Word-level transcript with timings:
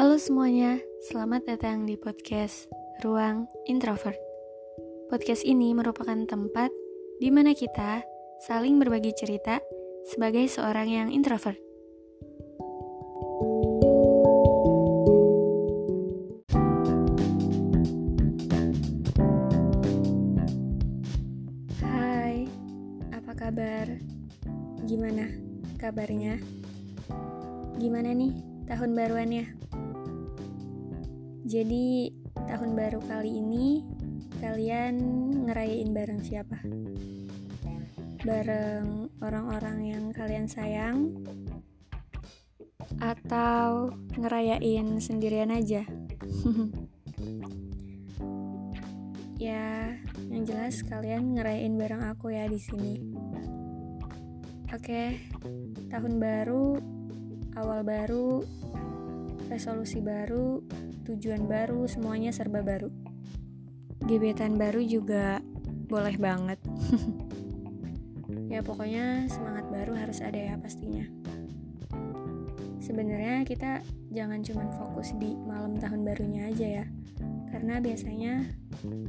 Halo 0.00 0.16
semuanya, 0.16 0.80
selamat 1.12 1.44
datang 1.44 1.84
di 1.84 1.92
podcast 1.92 2.72
Ruang 3.04 3.44
Introvert. 3.68 4.16
Podcast 5.12 5.44
ini 5.44 5.76
merupakan 5.76 6.16
tempat 6.24 6.72
di 7.20 7.28
mana 7.28 7.52
kita 7.52 8.00
saling 8.48 8.80
berbagi 8.80 9.12
cerita 9.12 9.60
sebagai 10.08 10.48
seorang 10.48 10.88
yang 10.88 11.08
introvert. 11.12 11.60
Hai, 21.84 22.48
apa 23.12 23.32
kabar? 23.36 23.84
Gimana 24.88 25.28
kabarnya? 25.76 26.40
Gimana 27.76 28.16
nih 28.16 28.32
tahun 28.64 28.96
baruannya? 28.96 29.59
Jadi, 31.50 32.14
tahun 32.46 32.78
baru 32.78 33.02
kali 33.10 33.42
ini 33.42 33.82
kalian 34.38 34.94
ngerayain 35.50 35.90
bareng 35.90 36.22
siapa? 36.22 36.62
Bareng 38.22 39.10
orang-orang 39.18 39.78
yang 39.82 40.04
kalian 40.14 40.46
sayang? 40.46 41.10
Atau 43.02 43.98
ngerayain 44.14 45.02
sendirian 45.02 45.50
aja? 45.50 45.82
ya, 49.42 49.98
yang 50.30 50.46
jelas 50.46 50.86
kalian 50.86 51.34
ngerayain 51.34 51.74
bareng 51.74 52.06
aku 52.14 52.30
ya 52.30 52.46
di 52.46 52.62
sini. 52.62 52.94
Oke, 54.70 55.18
tahun 55.90 56.22
baru, 56.22 56.78
awal 57.58 57.82
baru, 57.82 58.46
resolusi 59.50 59.98
baru, 59.98 60.62
tujuan 61.16 61.50
baru, 61.50 61.90
semuanya 61.90 62.30
serba 62.30 62.62
baru. 62.62 62.86
Gebetan 64.06 64.54
baru 64.54 64.78
juga 64.78 65.42
boleh 65.90 66.14
banget. 66.14 66.62
ya 68.52 68.62
pokoknya 68.62 69.26
semangat 69.26 69.66
baru 69.66 69.98
harus 69.98 70.22
ada 70.22 70.38
ya 70.38 70.54
pastinya. 70.54 71.02
Sebenarnya 72.78 73.42
kita 73.42 73.82
jangan 74.14 74.42
cuma 74.42 74.66
fokus 74.74 75.14
di 75.18 75.34
malam 75.34 75.78
tahun 75.78 76.06
barunya 76.06 76.50
aja 76.50 76.66
ya. 76.82 76.86
Karena 77.50 77.82
biasanya 77.82 78.46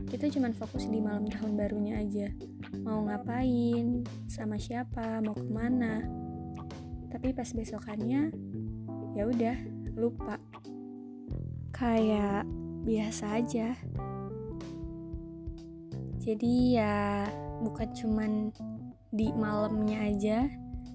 kita 0.10 0.26
cuma 0.34 0.50
fokus 0.58 0.90
di 0.90 0.98
malam 0.98 1.30
tahun 1.30 1.54
barunya 1.54 2.02
aja. 2.02 2.34
Mau 2.82 3.06
ngapain, 3.06 4.02
sama 4.26 4.58
siapa, 4.58 5.22
mau 5.22 5.38
ke 5.38 5.46
mana. 5.46 6.02
Tapi 7.14 7.34
pas 7.38 7.48
besokannya, 7.54 8.34
ya 9.14 9.24
udah 9.30 9.58
lupa 9.94 10.42
kayak 11.82 12.46
biasa 12.86 13.42
aja. 13.42 13.74
Jadi 16.22 16.78
ya 16.78 17.26
bukan 17.66 17.90
cuman 17.98 18.32
di 19.10 19.34
malamnya 19.34 20.06
aja, 20.06 20.46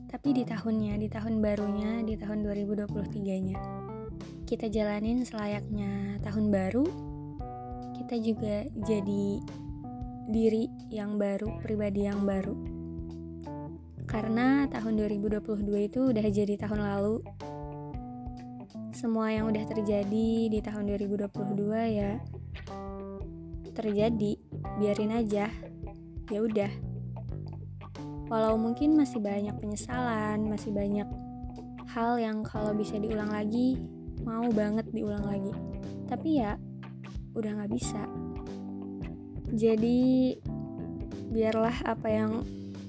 tapi 0.06 0.30
di 0.30 0.46
tahunnya, 0.46 0.94
di 1.02 1.10
tahun 1.10 1.42
barunya, 1.42 2.06
di 2.06 2.14
tahun 2.14 2.46
2023-nya. 2.46 3.58
Kita 4.46 4.70
jalanin 4.70 5.26
selayaknya 5.26 6.22
tahun 6.22 6.54
baru, 6.54 6.86
kita 7.98 8.22
juga 8.22 8.62
jadi 8.86 9.42
diri 10.30 10.70
yang 10.94 11.18
baru, 11.18 11.58
pribadi 11.66 12.06
yang 12.06 12.22
baru. 12.22 12.54
Karena 14.06 14.70
tahun 14.70 15.02
2022 15.02 15.66
itu 15.90 16.00
udah 16.14 16.26
jadi 16.30 16.54
tahun 16.54 16.78
lalu, 16.78 17.26
semua 19.06 19.30
yang 19.30 19.46
udah 19.46 19.62
terjadi 19.70 20.50
di 20.50 20.58
tahun 20.58 20.90
2022 20.98 21.30
ya. 21.94 22.18
Terjadi 23.70 24.34
biarin 24.82 25.14
aja. 25.14 25.46
Ya 26.26 26.38
udah. 26.42 26.66
Walau 28.26 28.58
mungkin 28.58 28.98
masih 28.98 29.22
banyak 29.22 29.54
penyesalan 29.62 30.50
masih 30.50 30.74
banyak 30.74 31.06
hal 31.94 32.18
yang 32.18 32.42
kalau 32.42 32.74
bisa 32.74 32.98
diulang 32.98 33.30
lagi 33.30 33.78
mau 34.26 34.50
banget 34.50 34.90
diulang 34.90 35.22
lagi. 35.22 35.54
Tapi 36.10 36.42
ya 36.42 36.58
udah 37.38 37.62
nggak 37.62 37.70
bisa. 37.78 38.10
Jadi 39.54 40.34
biarlah 41.30 41.78
apa 41.86 42.10
yang 42.10 42.42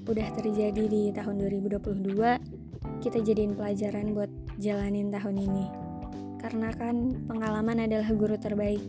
udah 0.10 0.28
terjadi 0.34 0.82
di 0.82 1.14
tahun 1.14 1.46
2022 1.46 3.06
kita 3.06 3.22
jadiin 3.22 3.54
pelajaran 3.54 4.18
buat 4.18 4.34
jalanin 4.58 5.14
tahun 5.14 5.46
ini 5.46 5.87
karena 6.48 6.72
kan 6.72 7.28
pengalaman 7.28 7.84
adalah 7.84 8.08
guru 8.16 8.40
terbaik. 8.40 8.80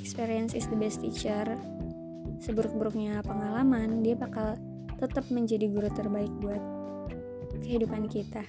Experience 0.00 0.56
is 0.56 0.64
the 0.64 0.78
best 0.80 1.04
teacher. 1.04 1.44
Seburuk-buruknya 2.40 3.20
pengalaman, 3.20 4.00
dia 4.00 4.16
bakal 4.16 4.56
tetap 4.96 5.28
menjadi 5.28 5.68
guru 5.68 5.92
terbaik 5.92 6.32
buat 6.40 6.62
kehidupan 7.60 8.08
kita. 8.08 8.48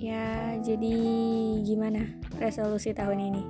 Ya, 0.00 0.56
jadi 0.64 0.96
gimana 1.68 2.00
resolusi 2.40 2.96
tahun 2.96 3.20
ini? 3.20 3.42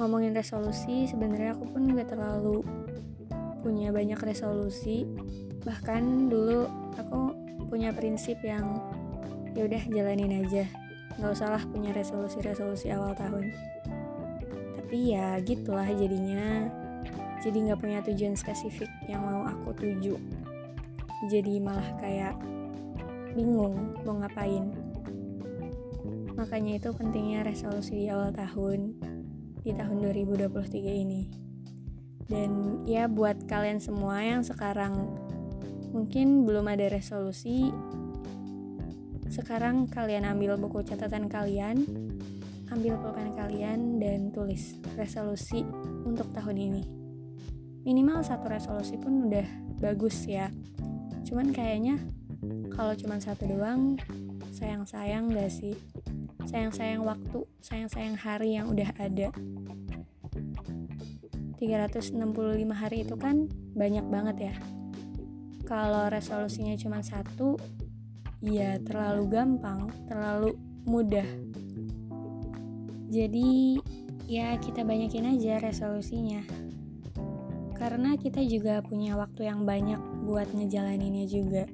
Ngomongin 0.00 0.32
resolusi, 0.32 1.04
sebenarnya 1.04 1.52
aku 1.52 1.68
pun 1.68 1.92
gak 1.92 2.16
terlalu 2.16 2.64
punya 3.60 3.92
banyak 3.92 4.16
resolusi. 4.24 5.04
Bahkan 5.68 6.32
dulu 6.32 6.64
aku 6.96 7.20
punya 7.68 7.92
prinsip 7.92 8.40
yang 8.40 8.80
ya 9.56 9.64
udah 9.64 9.82
jalanin 9.88 10.44
aja. 10.44 10.68
Nggak 11.16 11.32
usah 11.32 11.48
lah 11.56 11.62
punya 11.64 11.96
resolusi-resolusi 11.96 12.92
awal 12.92 13.16
tahun. 13.16 13.56
Tapi 14.76 15.16
ya 15.16 15.40
gitulah 15.40 15.88
jadinya. 15.88 16.68
Jadi 17.40 17.64
nggak 17.64 17.80
punya 17.80 18.04
tujuan 18.04 18.36
spesifik 18.36 18.92
yang 19.08 19.24
mau 19.24 19.48
aku 19.48 19.72
tuju. 19.72 20.20
Jadi 21.32 21.56
malah 21.56 21.88
kayak 21.96 22.36
bingung 23.32 23.96
mau 24.04 24.20
ngapain. 24.20 24.76
Makanya 26.36 26.76
itu 26.76 26.92
pentingnya 26.92 27.48
resolusi 27.48 28.04
di 28.04 28.06
awal 28.12 28.28
tahun 28.36 28.92
di 29.64 29.72
tahun 29.72 29.96
2023 30.04 30.52
ini. 30.84 31.22
Dan 32.28 32.82
ya 32.84 33.08
buat 33.08 33.48
kalian 33.48 33.80
semua 33.80 34.20
yang 34.20 34.44
sekarang 34.44 35.16
mungkin 35.96 36.44
belum 36.44 36.68
ada 36.68 36.92
resolusi 36.92 37.72
sekarang 39.30 39.90
kalian 39.90 40.26
ambil 40.26 40.54
buku 40.54 40.86
catatan 40.86 41.26
kalian, 41.26 41.82
ambil 42.70 42.98
pulpen 42.98 43.34
kalian 43.34 43.98
dan 44.02 44.30
tulis 44.30 44.78
resolusi 44.94 45.62
untuk 46.06 46.30
tahun 46.34 46.56
ini. 46.58 46.82
Minimal 47.86 48.22
satu 48.26 48.50
resolusi 48.50 48.98
pun 48.98 49.30
udah 49.30 49.46
bagus 49.78 50.26
ya. 50.26 50.50
Cuman 51.26 51.54
kayaknya 51.54 51.98
kalau 52.74 52.94
cuma 52.98 53.18
satu 53.22 53.46
doang 53.46 53.98
sayang-sayang 54.54 55.30
gak 55.30 55.50
sih? 55.50 55.74
Sayang-sayang 56.46 57.02
waktu, 57.02 57.42
sayang-sayang 57.62 58.16
hari 58.18 58.58
yang 58.58 58.70
udah 58.70 58.90
ada. 58.98 59.30
365 61.56 62.14
hari 62.70 63.02
itu 63.02 63.14
kan 63.16 63.50
banyak 63.74 64.06
banget 64.06 64.36
ya. 64.52 64.54
Kalau 65.66 66.06
resolusinya 66.06 66.78
cuma 66.78 67.02
satu, 67.02 67.58
ya 68.44 68.76
terlalu 68.84 69.22
gampang, 69.32 69.88
terlalu 70.08 70.56
mudah. 70.84 71.26
Jadi 73.06 73.78
ya 74.26 74.58
kita 74.58 74.82
banyakin 74.82 75.38
aja 75.38 75.62
resolusinya. 75.62 76.42
Karena 77.76 78.16
kita 78.16 78.40
juga 78.42 78.80
punya 78.80 79.14
waktu 79.20 79.46
yang 79.46 79.68
banyak 79.68 80.00
buat 80.24 80.48
ngejalaninnya 80.56 81.26
juga. 81.28 81.64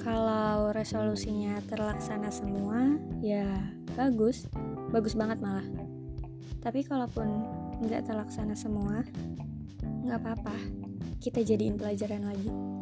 Kalau 0.00 0.72
resolusinya 0.72 1.60
terlaksana 1.68 2.32
semua, 2.32 2.96
ya 3.20 3.44
bagus, 3.96 4.48
bagus 4.92 5.12
banget 5.12 5.40
malah. 5.44 5.64
Tapi 6.60 6.84
kalaupun 6.84 7.28
nggak 7.84 8.08
terlaksana 8.08 8.52
semua, 8.56 9.04
nggak 10.04 10.20
apa-apa, 10.20 10.56
kita 11.20 11.44
jadiin 11.44 11.76
pelajaran 11.76 12.24
lagi. 12.28 12.79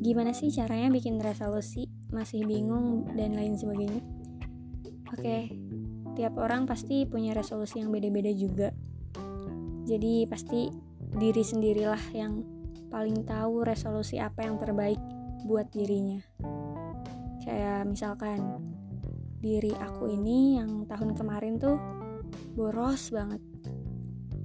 Gimana 0.00 0.36
sih 0.36 0.52
caranya 0.52 0.92
bikin 0.92 1.16
resolusi? 1.20 1.88
Masih 2.12 2.44
bingung 2.44 3.08
dan 3.16 3.32
lain 3.34 3.56
sebagainya? 3.56 4.02
Oke, 5.12 5.52
tiap 6.18 6.34
orang 6.40 6.68
pasti 6.68 7.04
punya 7.08 7.36
resolusi 7.36 7.80
yang 7.80 7.92
beda-beda 7.92 8.32
juga. 8.32 8.68
Jadi 9.86 10.26
pasti 10.26 10.66
diri 11.16 11.42
sendirilah 11.46 12.02
yang 12.12 12.42
paling 12.90 13.22
tahu 13.22 13.62
resolusi 13.62 14.18
apa 14.18 14.44
yang 14.44 14.58
terbaik 14.58 14.98
buat 15.46 15.70
dirinya. 15.70 16.18
Kayak 17.46 17.86
misalkan 17.86 18.60
diri 19.38 19.70
aku 19.78 20.10
ini 20.10 20.58
yang 20.58 20.88
tahun 20.90 21.14
kemarin 21.14 21.60
tuh 21.62 21.78
boros 22.58 23.14
banget. 23.14 23.38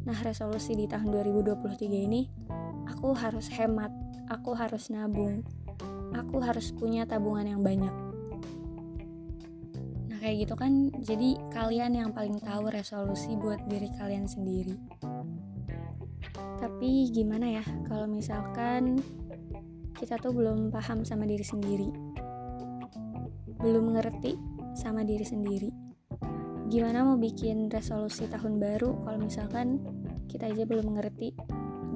Nah, 0.05 0.17
resolusi 0.21 0.77
di 0.77 0.85
tahun 0.85 1.09
2023 1.09 1.89
ini 1.89 2.21
aku 2.85 3.13
harus 3.17 3.49
hemat 3.53 3.89
aku 4.31 4.55
harus 4.55 4.87
nabung. 4.87 5.43
Aku 6.15 6.39
harus 6.39 6.71
punya 6.71 7.03
tabungan 7.03 7.51
yang 7.51 7.61
banyak. 7.61 7.91
kayak 10.21 10.45
gitu 10.45 10.53
kan 10.53 10.93
jadi 11.01 11.33
kalian 11.49 11.97
yang 11.97 12.13
paling 12.13 12.37
tahu 12.37 12.69
resolusi 12.69 13.33
buat 13.33 13.57
diri 13.65 13.89
kalian 13.97 14.29
sendiri 14.29 14.77
tapi 16.61 17.09
gimana 17.09 17.57
ya 17.57 17.65
kalau 17.89 18.05
misalkan 18.05 19.01
kita 19.97 20.21
tuh 20.21 20.29
belum 20.29 20.69
paham 20.69 21.01
sama 21.01 21.25
diri 21.25 21.41
sendiri 21.41 21.89
belum 23.65 23.97
ngerti 23.97 24.37
sama 24.77 25.01
diri 25.01 25.25
sendiri 25.25 25.73
gimana 26.69 27.01
mau 27.01 27.17
bikin 27.17 27.73
resolusi 27.73 28.29
tahun 28.29 28.61
baru 28.61 29.01
kalau 29.01 29.25
misalkan 29.25 29.81
kita 30.29 30.53
aja 30.53 30.69
belum 30.69 30.93
mengerti 30.93 31.33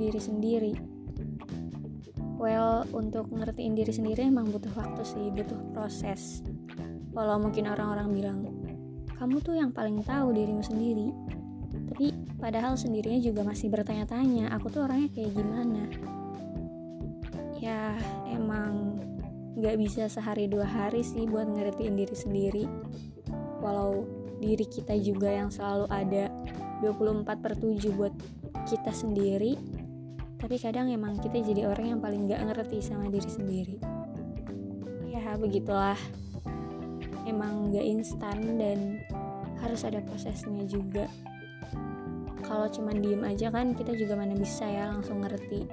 diri 0.01 0.17
sendiri 0.17 0.94
well 2.45 2.85
untuk 2.93 3.33
ngertiin 3.33 3.73
diri 3.73 3.89
sendiri 3.89 4.29
emang 4.29 4.53
butuh 4.53 4.69
waktu 4.77 5.01
sih 5.01 5.33
butuh 5.33 5.57
proses. 5.73 6.45
Walau 7.09 7.41
mungkin 7.41 7.65
orang-orang 7.65 8.07
bilang 8.13 8.39
kamu 9.17 9.41
tuh 9.41 9.57
yang 9.57 9.73
paling 9.73 10.05
tahu 10.05 10.29
dirimu 10.29 10.61
sendiri. 10.61 11.09
Tapi 11.89 12.13
padahal 12.37 12.77
sendirinya 12.77 13.17
juga 13.17 13.41
masih 13.41 13.73
bertanya-tanya 13.73 14.53
aku 14.53 14.69
tuh 14.69 14.85
orangnya 14.85 15.09
kayak 15.17 15.33
gimana? 15.33 15.89
Ya 17.57 17.97
emang 18.29 19.01
nggak 19.57 19.81
bisa 19.81 20.05
sehari 20.05 20.45
dua 20.45 20.69
hari 20.69 21.01
sih 21.01 21.25
buat 21.25 21.49
ngertiin 21.49 21.97
diri 21.97 22.13
sendiri. 22.13 22.63
Walau 23.57 24.05
diri 24.37 24.69
kita 24.69 24.93
juga 25.01 25.33
yang 25.33 25.49
selalu 25.49 25.89
ada 25.89 26.29
24 26.85 27.25
per 27.41 27.57
7 27.57 27.97
buat 27.97 28.13
kita 28.69 28.91
sendiri 28.91 29.57
tapi 30.45 30.61
kadang 30.61 30.93
emang 30.93 31.17
kita 31.17 31.41
jadi 31.41 31.65
orang 31.65 31.97
yang 31.97 32.01
paling 32.05 32.29
gak 32.29 32.37
ngerti 32.37 32.77
sama 32.77 33.09
diri 33.09 33.25
sendiri. 33.25 33.77
Ya 35.09 35.33
begitulah. 35.41 35.97
Emang 37.25 37.73
gak 37.73 37.81
instan 37.81 38.61
dan 38.61 39.01
harus 39.57 39.81
ada 39.81 40.05
prosesnya 40.05 40.61
juga. 40.69 41.09
Kalau 42.45 42.69
cuma 42.69 42.93
diem 42.93 43.25
aja 43.25 43.49
kan 43.49 43.73
kita 43.73 43.97
juga 43.97 44.13
mana 44.13 44.37
bisa 44.37 44.69
ya 44.69 44.93
langsung 44.93 45.25
ngerti. 45.25 45.65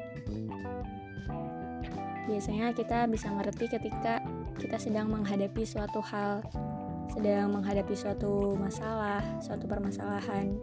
Biasanya 2.33 2.73
kita 2.73 3.05
bisa 3.13 3.29
ngerti 3.29 3.69
ketika 3.77 4.25
kita 4.57 4.81
sedang 4.81 5.13
menghadapi 5.13 5.69
suatu 5.69 6.01
hal 6.01 6.41
sedang 7.13 7.53
menghadapi 7.53 7.93
suatu 7.93 8.57
masalah, 8.57 9.21
suatu 9.45 9.69
permasalahan. 9.69 10.57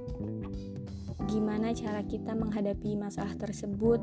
Gimana 1.29 1.69
cara 1.77 2.01
kita 2.01 2.33
menghadapi 2.33 2.97
masalah 2.97 3.37
tersebut? 3.37 4.01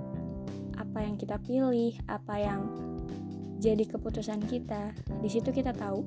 Apa 0.79 1.03
yang 1.03 1.19
kita 1.19 1.43
pilih? 1.43 1.99
Apa 2.07 2.39
yang 2.39 2.71
jadi 3.59 3.83
keputusan 3.83 4.47
kita? 4.47 4.95
Di 5.19 5.27
situ 5.27 5.51
kita 5.51 5.75
tahu, 5.75 6.07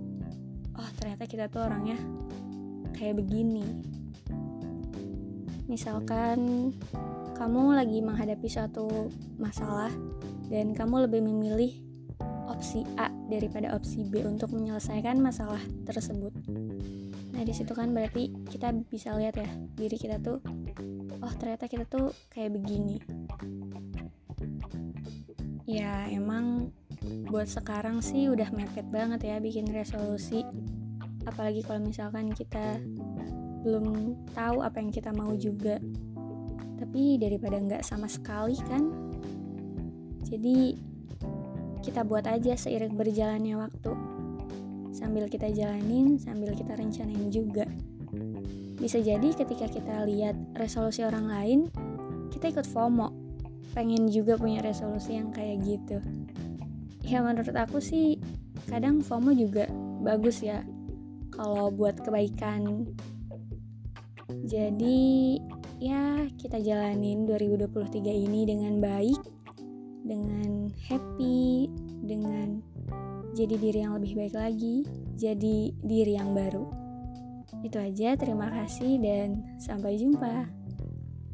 oh 0.79 0.89
ternyata 0.95 1.27
kita 1.27 1.51
tuh 1.51 1.67
orangnya 1.67 1.99
kayak 2.95 3.19
begini. 3.19 3.67
Misalkan 5.67 6.71
kamu 7.35 7.75
lagi 7.75 7.99
menghadapi 7.99 8.47
suatu 8.47 9.11
masalah 9.35 9.91
dan 10.47 10.71
kamu 10.71 11.03
lebih 11.03 11.19
memilih 11.19 11.71
opsi 12.47 12.87
A 12.95 13.11
daripada 13.27 13.75
opsi 13.75 14.07
B 14.07 14.23
untuk 14.23 14.55
menyelesaikan 14.55 15.19
masalah 15.19 15.59
tersebut. 15.83 16.31
Nah, 17.35 17.43
di 17.47 17.53
situ 17.55 17.71
kan 17.71 17.95
berarti 17.95 18.35
kita 18.51 18.71
bisa 18.87 19.15
lihat 19.15 19.39
ya 19.39 19.47
diri 19.79 19.95
kita 19.95 20.19
tuh 20.19 20.43
oh 21.19 21.33
ternyata 21.35 21.67
kita 21.67 21.85
tuh 21.87 22.11
kayak 22.31 22.55
begini. 22.55 22.97
Ya, 25.69 26.09
emang 26.09 26.73
buat 27.29 27.45
sekarang 27.45 28.01
sih 28.01 28.27
udah 28.27 28.49
mepet 28.49 28.89
banget 28.89 29.21
ya 29.29 29.37
bikin 29.37 29.69
resolusi. 29.69 30.41
Apalagi 31.29 31.61
kalau 31.61 31.85
misalkan 31.85 32.33
kita 32.33 32.81
belum 33.61 34.17
tahu 34.33 34.65
apa 34.65 34.79
yang 34.81 34.89
kita 34.89 35.13
mau 35.13 35.35
juga. 35.37 35.77
Tapi 36.79 37.19
daripada 37.21 37.59
nggak 37.59 37.83
sama 37.85 38.09
sekali 38.09 38.57
kan. 38.65 38.89
Jadi 40.25 40.73
kita 41.85 42.01
buat 42.03 42.25
aja 42.25 42.55
seiring 42.55 42.95
berjalannya 42.95 43.55
waktu. 43.59 43.93
Sambil 44.89 45.29
kita 45.29 45.53
jalanin, 45.53 46.17
sambil 46.17 46.51
kita 46.57 46.75
rencanain 46.75 47.29
juga. 47.29 47.69
Bisa 48.79 49.03
jadi 49.03 49.35
ketika 49.35 49.67
kita 49.67 50.07
lihat 50.07 50.39
resolusi 50.55 51.03
orang 51.03 51.27
lain, 51.27 51.59
kita 52.31 52.55
ikut 52.55 52.65
FOMO. 52.65 53.11
Pengen 53.75 54.09
juga 54.09 54.39
punya 54.39 54.63
resolusi 54.63 55.19
yang 55.19 55.29
kayak 55.35 55.61
gitu. 55.67 55.99
Ya 57.05 57.19
menurut 57.21 57.53
aku 57.53 57.83
sih, 57.83 58.17
kadang 58.71 59.03
FOMO 59.03 59.35
juga 59.35 59.67
bagus 60.01 60.41
ya. 60.41 60.63
Kalau 61.35 61.69
buat 61.69 61.99
kebaikan. 61.99 62.87
Jadi, 64.47 65.37
ya 65.77 66.25
kita 66.39 66.63
jalanin 66.63 67.27
2023 67.27 67.99
ini 68.09 68.47
dengan 68.47 68.79
baik 68.79 69.39
dengan 70.09 70.73
happy, 70.89 71.69
dengan 72.01 72.63
jadi 73.37 73.55
diri 73.61 73.79
yang 73.85 73.93
lebih 74.01 74.17
baik 74.17 74.35
lagi, 74.35 74.75
jadi 75.19 75.69
diri 75.85 76.17
yang 76.17 76.33
baru. 76.33 76.78
Itu 77.65 77.77
aja, 77.77 78.15
terima 78.15 78.47
kasih 78.51 78.99
dan 79.03 79.43
sampai 79.59 79.99
jumpa. 79.99 80.47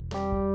thank 0.06 0.22
you 0.22 0.55